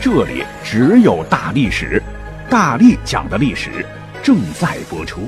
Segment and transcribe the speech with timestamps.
[0.00, 2.00] 这里只有大历史，
[2.48, 3.84] 大力讲的历史
[4.22, 5.22] 正在播出。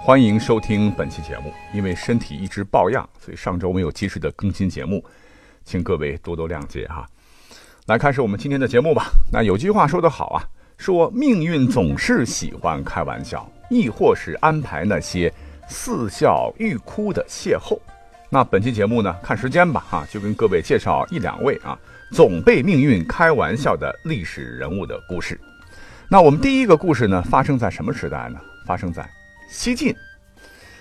[0.00, 1.52] 欢迎收听本期节目。
[1.72, 5.04] 因为身体一直抱恙，所以上周没有及时的更新节目，
[5.64, 7.06] 请各位多多谅解哈。
[7.86, 9.10] 来开始我们今天的节目吧。
[9.30, 10.42] 那有句话说得好啊，
[10.76, 15.32] 说命运总是喜欢开玩笑，亦或是安排那些
[15.68, 17.78] 似笑欲哭的邂逅。
[18.28, 21.78] 那本期节目呢，看时间吧，哈，就跟各位介绍一两位啊，
[22.10, 25.40] 总被命运开玩笑的历史人物的故事。
[26.08, 28.40] 那我们第一个故事呢，发生在什么时代呢？
[28.66, 29.08] 发生在
[29.48, 29.94] 西晋，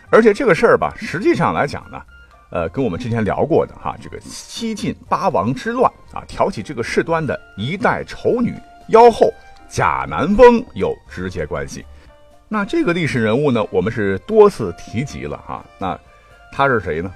[0.09, 2.01] 而且这个事儿吧，实际上来讲呢，
[2.49, 8.55] 呃，跟我们之前聊过的哈，这个西晋八王之乱啊，挑起这个事端的一代丑女
[8.87, 9.31] 妖后
[9.69, 11.85] 贾南风有直接关系。
[12.49, 15.99] 那这个历史人物呢，我们是多次提及了哈，那
[16.51, 17.11] 他是谁呢？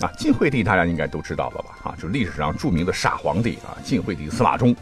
[0.00, 1.90] 啊，晋惠帝大家应该都知道了吧？
[1.90, 4.76] 啊，就历史上著名的傻皇帝啊，晋惠帝司马衷。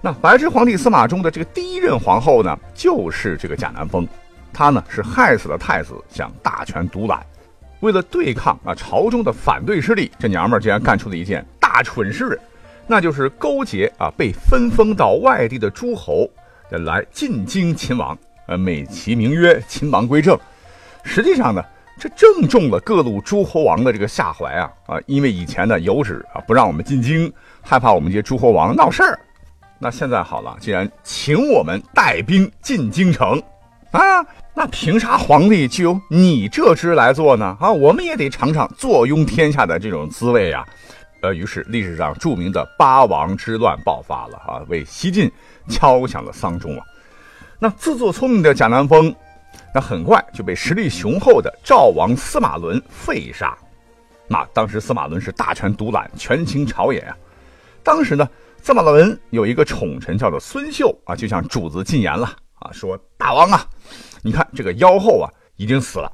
[0.00, 4.06] 那白之皇帝司马衷的这个第一任皇后呢，就是这个贾南风。
[4.52, 7.26] 她呢是害死了太子，想大权独揽。
[7.80, 12.40] 为了对抗啊朝中的反对势力，这娘们儿竟然干出了一件大蠢事，
[12.86, 16.30] 那就是勾结啊被分封到外地的诸侯
[16.70, 20.38] 来进京秦王，呃美其名曰秦王归政。
[21.02, 21.64] 实际上呢。
[21.98, 24.96] 这正中了各路诸侯王的这个下怀啊啊！
[25.06, 29.18] 因为以前呢有旨啊不让我们进京，害怕我们这些诸侯王闹事儿。
[29.78, 33.42] 那现在好了，既然请我们带兵进京城
[33.90, 34.24] 啊，
[34.54, 37.54] 那凭啥皇帝就由你这支来做呢？
[37.60, 40.66] 啊，我们也得尝尝坐拥天下的这种滋味呀！
[41.20, 45.30] 呃，于是历史上著名的八王之乱爆发了啊，为西晋
[45.68, 46.84] 敲响了丧钟啊。
[47.58, 49.14] 那自作聪明的贾南风。
[49.72, 53.56] 那很快就被实力雄厚的赵王司马伦废杀。
[54.26, 57.16] 那当时司马伦是大权独揽，权倾朝野啊。
[57.82, 58.28] 当时呢，
[58.62, 63.64] 司马伦有一个宠臣叫做孙秀啊，就向主子进言了啊，说大王啊，
[64.22, 66.12] 你看这个妖后啊已经死了，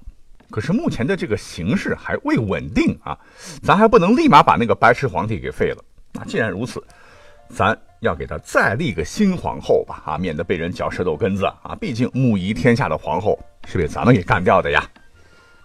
[0.51, 3.19] 可是目前的这个形势还未稳定啊，
[3.63, 5.83] 咱还不能立马把那个白痴皇帝给废了。
[6.13, 6.83] 那既然如此，
[7.49, 7.79] 咱。
[8.01, 11.77] 要给他再立个新皇后吧，啊，免得被人嚼舌头根子啊！
[11.81, 14.85] 毕竟母仪天下的皇后是被咱们给干掉的呀。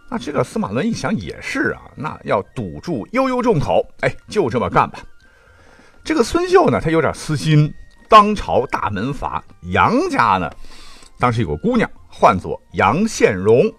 [0.09, 4.99] 那这个司马伦一想也是啊，那要堵住悠悠众口，哎，就这么干吧。
[6.03, 7.73] 这个孙秀呢，他有点私心。
[8.09, 10.51] 当朝大门阀杨家呢，
[11.17, 13.71] 当时有个姑娘，唤作杨宪荣，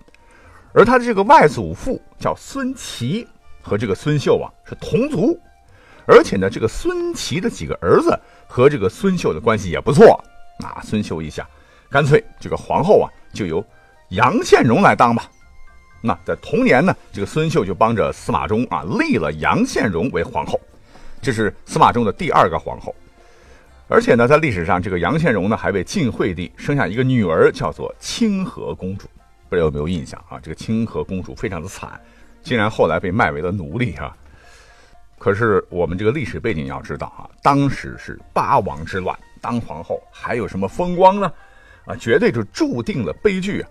[0.73, 3.29] 而他的这个外祖父叫孙琦，
[3.61, 5.39] 和这个孙秀啊是同族。
[6.07, 10.23] 而且呢，这个孙琦的几个儿子和这个孙秀的关系也不错。
[10.59, 11.47] 那孙秀一想，
[11.91, 13.65] 干脆这个皇后啊，就由
[14.11, 15.31] 杨宪荣来当吧。
[16.01, 20.61] 那在同年呢，这个孙秀就帮着司马衷啊，立了杨宪荣为皇后。
[21.21, 22.95] 这是司马衷的第二个皇后。
[23.89, 29.07] 而且呢，在历史上，这个杨宪荣呢，还为晋惠帝生下一个女儿，叫做清河公主。
[29.49, 30.41] 不知道有没有印象啊？
[30.43, 32.01] 这个清河公主非常的惨，
[32.43, 34.17] 竟然后来被卖为了奴隶啊。
[35.23, 41.33] 可是我们这个历史背景要知道啊，当时是八王之乱，当皇后还有什么风光呢？
[41.85, 43.71] 啊，绝对就注定了悲剧啊！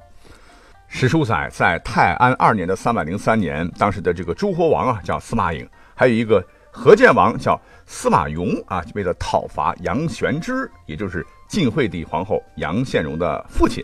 [0.88, 6.41] 史书载，在泰安二年的三百零三年，当时的这个诸侯王啊叫司马颖，还有一个
[6.72, 13.84] 河间王叫司马雍啊，为了讨伐杨玄之，也就是晋惠帝皇后杨宪荣的父亲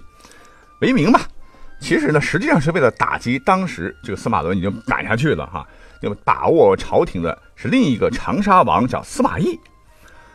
[0.79, 1.19] 为名吧。
[1.81, 5.67] 其实呢，实际上是为了打击当时这个司马伦已经赶下去了哈。
[5.99, 9.59] 那么把握朝廷的是另一个长沙王，叫司马懿。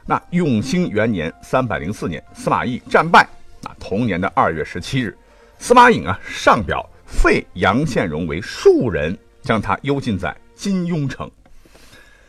[0.04, 3.24] 那永兴元年三百零四年，司马懿战败。
[3.60, 5.16] 那同年的二月十七日，
[5.60, 11.30] 司马颖啊上表废杨宪荣为庶人，将他幽禁在金庸城。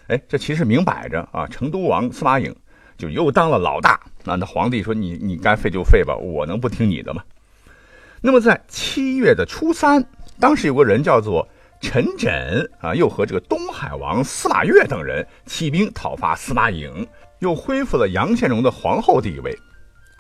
[0.08, 2.56] 哎，这其实明摆着啊，成都王司马颖
[2.98, 4.00] 就又当了老大。
[4.24, 7.24] 那那皇帝说你你该废就废吧，我能不听你的吗？
[8.22, 10.06] 那么在七月的初三，
[10.40, 11.48] 当时有个人叫做。
[11.84, 17.06] 陈轸啊，又和这个东海王司马越等人起兵讨伐司马颖，
[17.40, 19.56] 又恢复了杨宪荣的皇后地位。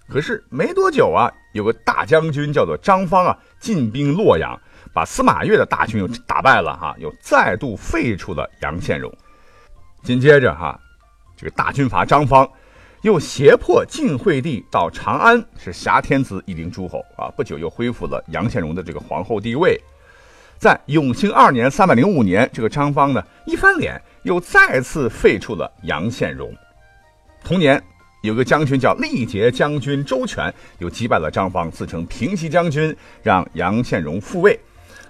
[0.10, 4.60] 可是没多久啊，有个大将军叫做张方啊，进兵洛阳，
[4.94, 9.12] 把司马越的大军又打败了哈，又再度废除了杨宪荣。
[10.04, 10.78] 紧接着哈，
[11.38, 12.48] 这个大军阀张方
[13.04, 17.32] 又胁迫晋惠帝到长安，是挟天子以令诸侯啊。
[17.38, 19.80] 不久又恢复了杨宪荣的这个皇后地位。
[20.64, 26.56] 在永兴二年（三百零五年），这个张方呢一翻脸，又再次废黜了杨宪荣。
[27.44, 27.84] 同年，
[28.22, 34.58] 有个将军叫力节将军周全，又击败了张方，自称平西将军，让杨宪荣复位。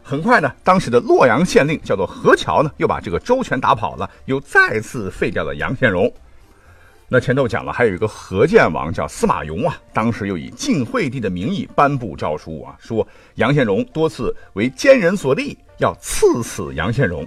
[0.02, 6.12] 很快呢，当时的洛阳县令叫做何乔呢，又把这个周全打跑了，又再次废掉了杨宪荣。
[7.14, 17.24] 那前头讲了，还有一个何建王叫司马雍啊，当时又以晋惠帝的名义颁布诏书啊，说杨宪荣多次为奸人所立，要赐死杨宪荣。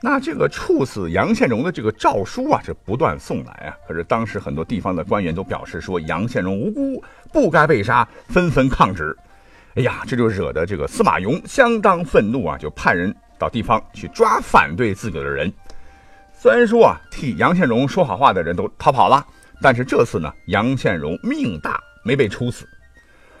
[0.00, 3.74] 那这个处死杨宪荣的这个诏书啊，是不断送来啊。
[3.88, 7.02] 可是当时很多地方的官员都表示说杨宪荣无辜，
[7.32, 9.12] 不该被杀，纷纷抗旨。
[9.74, 15.52] 哎呀，这就惹得这个司马雍相当愤怒啊，就派人到地方去抓反对自己的人。
[16.38, 19.26] 虽然说啊，替杨宪荣说好话的人都逃跑了，
[19.62, 22.68] 但是这次呢，杨宪荣命大，没被处死，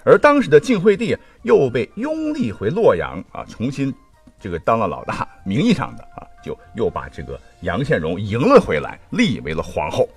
[0.02, 3.94] 而当时的晋惠帝又被拥立回洛阳啊，重新
[4.40, 10.08] 这个当了老大，名义上的啊，就又把这个杨宪荣迎了回来，立为了皇后。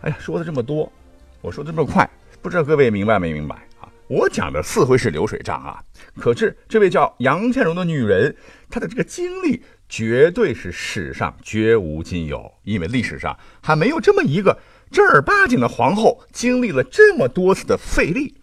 [0.00, 0.92] 哎呀，说的这么多，
[1.40, 2.08] 我说的这么快，
[2.42, 3.88] 不知道各位明白没明白啊？
[4.08, 5.80] 我讲的似乎是流水账啊，
[6.18, 8.36] 可是这位叫杨宪荣的女人，
[8.68, 9.62] 她的这个经历。
[9.88, 14.58] 绝对是史上绝无仅有，因为历史上还没有这么一个
[14.90, 18.34] 正儿八经的皇后经历了这么多次的废立。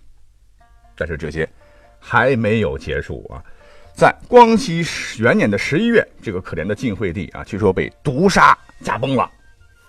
[0.95, 1.47] 但是这些
[1.99, 3.43] 还没有结束啊！
[3.93, 4.83] 在光熙
[5.19, 9.29] 元年的十一月，这个可怜的晋惠帝啊，据说被毒杀驾崩了。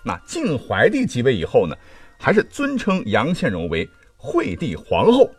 [0.03, 1.75] 那晋怀帝即位以后呢，
[2.19, 5.29] 还是尊称杨宪荣为惠帝皇后。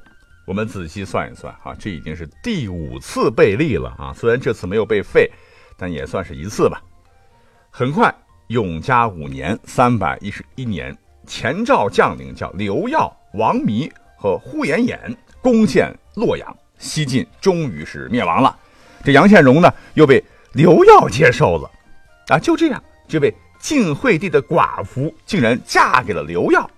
[0.47, 4.13] 我们仔细算一算啊，这已经是第五次被立了啊！
[4.15, 5.31] 虽然这次没有被废。
[5.79, 6.83] 但也算是一次吧。
[7.71, 8.13] 很快，
[8.49, 10.95] 永嘉五年（三百一十一年），
[11.27, 14.99] 前赵将领叫刘耀、王弥和呼延衍
[15.41, 18.59] 攻陷洛阳，西晋终于是灭亡了。
[19.05, 20.23] 这杨宪荣呢，又被
[20.55, 21.71] 刘耀接受了。
[22.27, 26.69] 啊，就这样，这位晋惠帝的寡妇竟然嫁给了刘耀。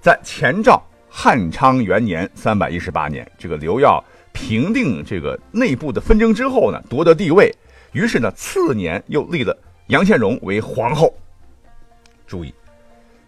[0.00, 7.54] 在前赵汉昌元年（三百一十八年），这个刘耀平定这个内部的纷争之后呢，夺得帝位。
[7.92, 9.56] 于是呢，次年又立了
[9.88, 11.14] 杨宪荣为皇后。
[12.26, 12.54] 注意，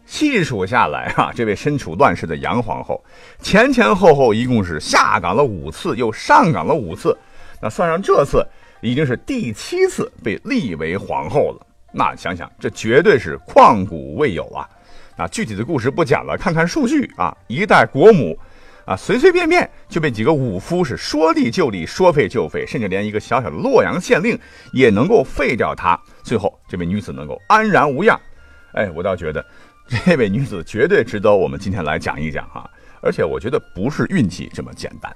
[0.06, 3.02] 细数下来啊，这位身处乱世的杨皇后，
[3.40, 7.16] 前前后后一共是下岗了五次，又上岗了五次。
[7.60, 8.46] 那算上这次，
[8.80, 11.66] 已经是第七次被立为皇后了。
[11.92, 14.68] 那想想，这绝对是旷古未有啊！
[15.16, 18.38] 啊，具体的故事不讲了，看看数据啊，一代国母。
[18.86, 24.38] 啊，随随便便就被几个武夫是说立就立，说废就废，甚至连一个小小的洛阳县令
[24.72, 25.98] 也能够废掉他。
[26.22, 28.20] 最后，这位女子能够安然无恙。
[28.74, 29.44] 哎，我倒觉得
[30.04, 32.68] 这位女子绝对值得我们今天来讲一讲哈。
[33.00, 35.14] 而且，我觉得不是运气这么简单。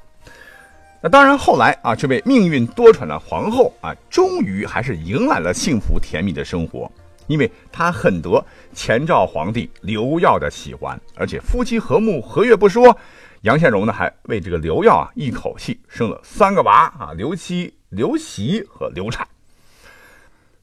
[1.02, 6.90] 那当然，后来啊，这位命运多舛的皇后啊，终于还是迎来了幸福甜蜜的生活，
[7.26, 8.44] 因为她很得
[8.74, 12.96] 前赵皇帝刘耀的喜欢，而且夫妻和睦，和悦不说。
[13.42, 19.26] 杨宪荣呢，还为这个刘耀啊一口气生了三个娃啊，刘七、刘袭和刘产。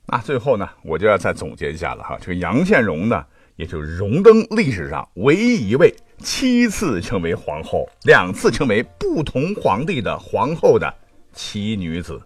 [0.07, 3.25] 那最后呢，我就要再总结一下了哈，这个杨宪荣呢，
[3.55, 10.93] 也就荣登历史上唯一一位七次成为皇后、两次成为不同皇帝的皇后的
[11.33, 12.21] 奇女子。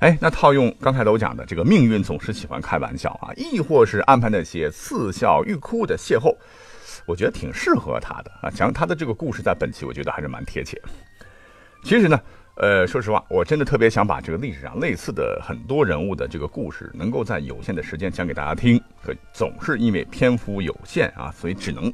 [0.00, 6.36] 哎，那套用刚才都讲的，这个命运总是喜欢开玩笑啊，亦或是安排那些似笑欲哭的邂逅。
[7.10, 10.80] 我觉得挺适合他的啊，讲他的这个故事，在本期我觉得还是蛮贴切。
[11.82, 12.20] 其实呢，
[12.54, 18.80] 呃，说实话，我真的特别想把这个历史上类似的很多人物的这个故事，能够在有限的时间讲给大家听。
[19.02, 21.92] 可总是因为篇幅有限啊，所以只能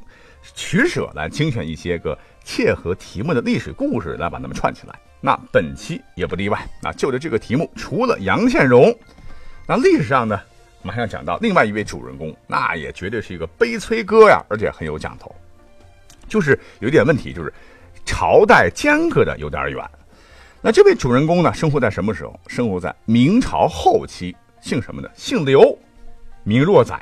[0.53, 4.93] 取舍来精选一些个切合题目的历史故事，来把它们串起来。
[5.19, 8.95] 那本期也不例外啊，就着这个题目，除了杨宪荣，
[9.67, 10.39] 那历史上呢？
[10.87, 15.35] 马上讲到另外一位主人公，那也绝对是一个悲催哥呀，而且很有讲头。
[16.29, 17.53] 就是有一点问题，就是
[18.05, 19.85] 朝代间隔的有点远。
[20.61, 22.39] 那这位主人公呢，生活在什么时候？
[22.47, 25.09] 生活在明朝后期，姓什么呢？
[25.13, 25.77] 姓刘，
[26.43, 26.97] 名若载。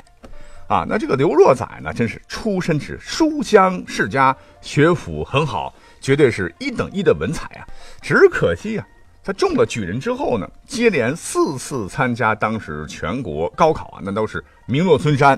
[0.66, 7.62] 啊，那这个刘若载呢，真是出身是书香世家，学府很好，绝对是一等一的文采啊。
[8.02, 8.84] 只可惜呀。
[9.26, 15.36] 他中了举人之后呢，接连四次参加当时全国高考啊，那都是名落孙山。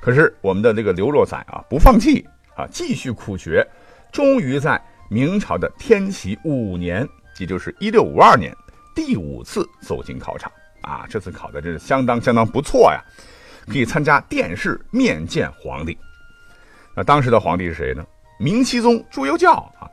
[0.00, 3.62] 可是我们的这个刘若载啊，不放弃啊，继续苦学，
[4.10, 7.06] 终于在明朝的天启五年，
[7.38, 8.56] 也就是一六五二年，
[8.94, 10.50] 第五次走进考场
[10.80, 11.04] 啊。
[11.06, 13.04] 这次考的真是相当相当不错呀，
[13.66, 15.94] 可以参加殿试面见皇帝。
[16.96, 18.02] 那当时的皇帝是谁呢？
[18.38, 19.84] 明熹宗朱由校啊。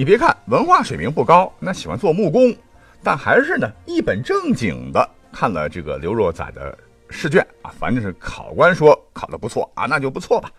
[0.00, 2.56] 你别看文化水平不高，那喜欢做木工，
[3.02, 6.74] 但还是呢一本正经的看了这个刘若载的
[7.10, 7.70] 试卷啊。
[7.78, 10.50] 反正是考官说考得不错啊，那就不错吧。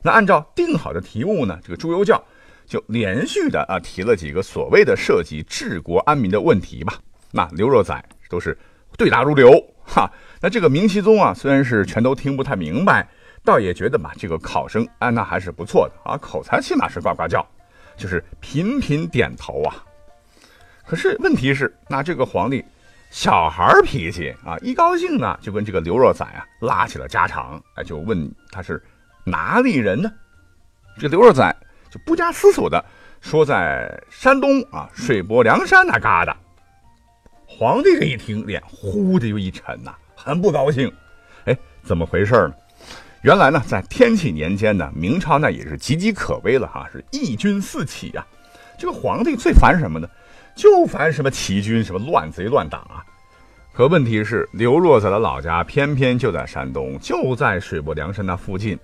[0.00, 2.24] 那按照定好的题目呢，这个朱由校
[2.64, 6.94] 就连续的啊提了几个所谓的涉及治国安民的问题吧。
[7.30, 8.56] 那刘若载都是
[8.96, 10.10] 对答如流哈。
[10.40, 13.06] 那这个明熹宗啊，虽然是全都听不太明白，
[13.44, 17.46] 倒也觉得嘛，这个考生啊那还是不错的啊，口才起码是呱呱叫。
[17.96, 19.84] 就是频频点头啊，
[20.84, 22.64] 可是问题是，那这个皇帝
[23.10, 28.82] 小孩脾气啊，一高兴呢，就跟这个刘若宰啊拉起了家常，哎，就问他是
[29.24, 30.10] 哪里人呢？
[30.98, 31.54] 这刘若宰
[31.90, 32.84] 就不加思索的
[33.20, 36.34] 说在山东啊水泊梁山那旮瘩。
[37.46, 40.90] 皇帝这一听，脸呼的就一沉呐，很不高兴。
[41.44, 42.54] 哎，怎么回事呢？
[43.22, 48.26] 原来呢，在天启年间呢，明朝那也是岌岌可危了哈，是义军四起啊。
[48.76, 50.08] 这个皇帝最烦什么呢？
[50.56, 52.98] 就烦什么起义军，什么乱贼乱党啊。
[53.72, 58.76] 可问题是，刘若载的老家偏偏就在山东，就在水泊梁山那附近。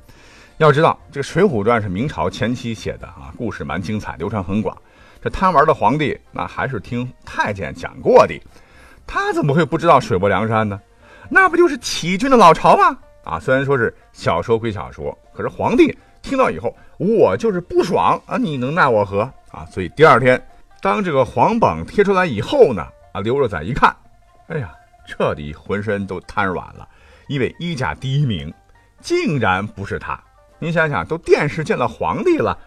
[0.58, 4.76] 要知道，这个《水浒传》是明朝前期写的啊，故事蛮精彩，流传很广。
[5.20, 8.40] 这贪玩的皇帝，那还是听太监讲过的，
[9.04, 10.80] 他怎么会不知道水泊梁山呢？
[11.28, 12.96] 那不就是起义军的老巢吗？
[13.28, 18.38] 啊，虽然说是小说归小说，可是皇帝听到以后，我就是不爽啊！
[18.38, 19.20] 你能奈我何
[19.50, 19.66] 啊？
[19.70, 20.42] 所以第二天，
[20.80, 23.94] 当这个皇榜贴出来以后呢，啊，刘若宰一看，
[24.46, 24.72] 哎呀，
[25.06, 26.88] 彻底浑身都瘫软了，
[27.28, 28.50] 因为一甲第一名
[29.02, 30.18] 竟然不是他。
[30.58, 32.58] 你想想，都殿试见了皇帝了，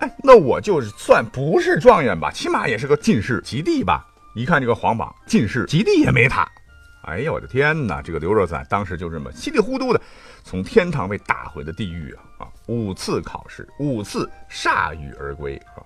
[0.00, 4.06] 哎，那我就是算不是状元吧，起码也是个进士及第吧？
[4.34, 6.46] 一看这个皇榜，进士及第也没他。
[7.06, 8.02] 哎呦，我的天哪！
[8.02, 10.00] 这个刘若载当时就这么稀里糊涂的，
[10.42, 12.44] 从天堂被打回了地狱啊！
[12.44, 15.78] 啊，五次考试，五次铩羽而归啊！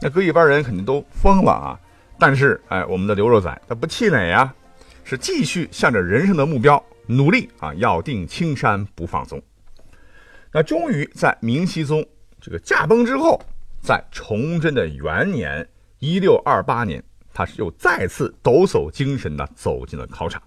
[0.00, 1.80] 那搁一般人肯定都疯了啊！
[2.18, 4.54] 但是，哎，我们的刘若载他不气馁啊，
[5.04, 9.42] 是继续向着人生的目标努力啊，咬定青山不放松。
[10.52, 12.06] 那终于在明熹宗
[12.42, 13.40] 这个驾崩之后，
[13.80, 15.66] 在崇祯的元年
[15.98, 17.02] 一六二八年。
[17.32, 20.42] 他是又再次抖擞精神的走进了考场，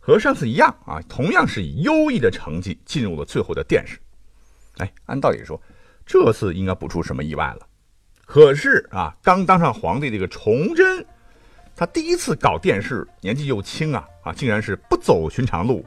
[0.00, 3.98] 和上次一样啊，同样是以优异的成绩进入了最后的殿试。
[4.78, 5.60] 哎，按道理说，
[6.06, 7.66] 这次应该不出什么意外了。
[8.24, 11.04] 可是啊，刚当上皇帝这个崇祯，
[11.76, 15.84] 他第一次搞殿试，年纪又轻啊啊，竟然是不走寻常路，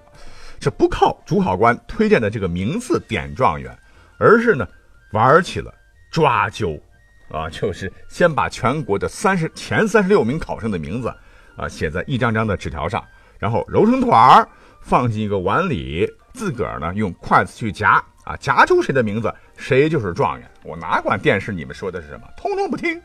[0.59, 3.75] 这不靠主考官推荐的这个名次点状元，
[4.19, 4.67] 而是呢
[5.11, 5.73] 玩起了
[6.11, 6.79] 抓阄。
[7.29, 11.13] 啊，就是先把全国的三十前三十六名考生的名字
[11.55, 13.03] 啊写在一张张的纸条上，
[13.39, 14.47] 然后揉成团儿
[14.79, 20.49] 放进一个碗里，自个儿呢用筷子去夹啊，夹出谁的名字，谁就是状元。
[20.63, 23.01] 我哪管电视你们说的是什么，通通不听。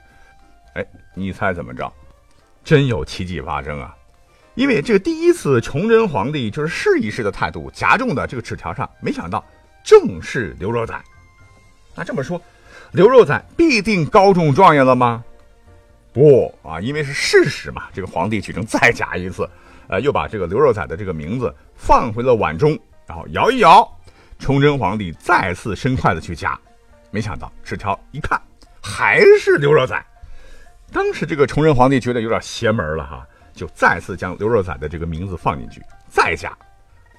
[0.74, 1.90] 哎，你猜怎么着？
[2.62, 3.96] 真有奇迹发生啊！
[4.54, 9.42] 因为这个第一次崇祯皇帝就是试一试的态度夹中的这个纸条上，没想到
[9.82, 11.02] 正是刘若载。
[11.94, 12.40] 那这么说。
[12.92, 15.24] 刘若载必定高中状元了吗？
[16.12, 17.84] 不啊，因为是事实嘛。
[17.92, 19.48] 这个皇帝举证再夹一次，
[19.88, 23.88] 呃，又把这个刘若载的这个名字放回了碗中，然后摇一摇。
[24.40, 26.58] 崇祯皇帝再次伸筷子去夹，
[27.10, 28.40] 没想到纸条一看
[28.80, 30.04] 还是刘若载。
[30.90, 36.52] 当时这个崇祯皇帝觉得有点邪门了哈，就再次将刘若载的这个名字放进去，再夹。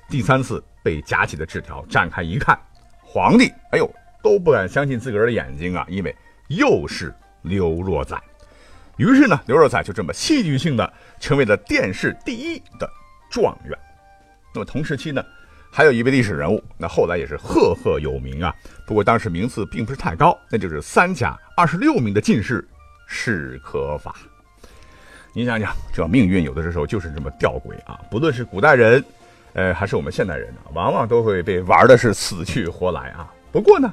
[0.10, 2.60] 第三次被夹起的纸条展开一看，
[3.02, 3.90] 皇帝，哎呦！
[4.22, 5.86] 都不敢相信自个儿的眼睛啊！
[5.90, 6.16] 因为
[6.48, 7.14] 又是
[7.44, 8.22] 刘若载，
[8.98, 12.90] 于是呢，刘若载就这么戏剧性的成为了殿试第一的
[13.30, 13.78] 状元。
[14.54, 15.24] 那么同时期呢，
[15.72, 18.54] 还有一位历史人物，那后来也是赫赫有名啊。
[18.86, 22.68] 不过当时名次并不是太高，那就是三甲二十六名的进士
[23.08, 24.16] 史可法。
[25.34, 28.00] 你想想，这命运有的时候就是这么吊诡啊！
[28.12, 29.04] 不论是古代人，
[29.54, 33.34] 呃，还是我们现代人，往往都会被玩的是死去活来啊。
[33.52, 33.92] 不过呢。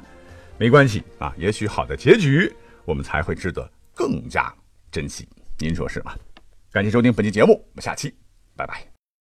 [0.59, 4.53] 没关系啊，也许好的结局我们才会值得更加
[4.91, 5.25] 珍惜，
[5.57, 6.13] 您说是吗？
[6.69, 8.13] 感谢收听本期节目，我们下期
[8.57, 8.88] 拜拜。